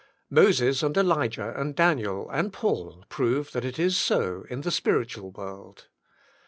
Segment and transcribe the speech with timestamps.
[0.31, 5.29] Moses and Elijah and Daniel and Paul prove that it is so in the spiritual
[5.29, 5.89] world.